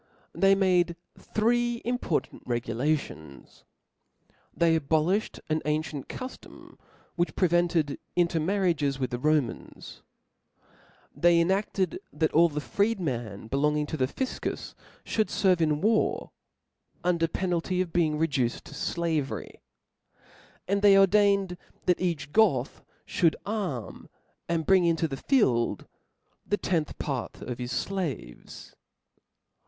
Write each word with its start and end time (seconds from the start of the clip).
They 0.33 0.55
made 0.55 0.95
three 1.15 1.79
important 1.85 2.41
regulations: 2.47 3.65
they 4.51 4.75
abolifhed 4.79 5.39
an 5.47 5.61
ancient 5.63 6.07
cuftom 6.07 6.79
which 7.15 7.35
prohibited 7.35 7.85
(J^)^^®^ 7.85 7.97
intermarriages 8.15 8.97
with 8.97 9.11
the(") 9.11 9.19
Romans; 9.19 10.01
they 11.15 11.35
cnafted 11.43 11.49
goth^i, 11.53 11.79
lib. 11.79 12.01
that 12.19 12.33
all 12.33 12.49
the 12.49 12.59
freedmen 12.59 13.43
C) 13.43 13.47
belonging 13.49 13.85
to 13.85 13.95
the 13.95 14.07
Pifcus 14.07 14.49
|. 14.73 14.73
ut. 14.73 14.75
I. 15.07 15.09
(jjQuij 15.09 15.25
fgrve 15.25 15.61
in 15.61 15.81
war, 15.81 16.31
under 17.03 17.27
penalty 17.27 17.79
of 17.79 17.93
being 17.93 18.17
re(») 18.17 18.27
Ibid, 18.27 18.33
duced 18.33 18.65
to 18.65 18.73
flavery; 18.73 19.61
and 20.67 20.81
they 20.81 20.97
ordained 20.97 21.57
that 21.85 22.01
each 22.01 22.29
jy'.^'iT' 22.33 22.33
Goth 22.33 22.81
(hould 23.19 23.35
arm 23.45 24.09
and 24.49 24.65
bring 24.65 24.83
into 24.85 25.07
the 25.07 25.15
field 25.17 25.85
the 26.43 26.57
tenth 26.57 26.87
C) 26.89 26.93
Ibid, 26.95 26.97
part(?) 26.97 27.41
of 27.43 27.59
his 27.59 27.73
flaves. 27.83 28.73